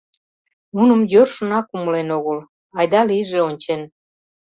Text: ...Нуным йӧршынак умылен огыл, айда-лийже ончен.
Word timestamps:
...Нуным 0.75 1.01
йӧршынак 1.11 1.65
умылен 1.75 2.09
огыл, 2.17 2.39
айда-лийже 2.77 3.39
ончен. 3.49 3.81